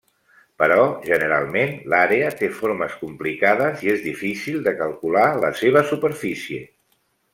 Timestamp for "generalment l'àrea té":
1.09-2.49